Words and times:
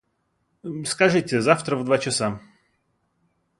Скажите, 0.85 1.41
завтра 1.41 1.75
в 1.77 1.85
два 1.85 1.99
часа. 1.99 2.39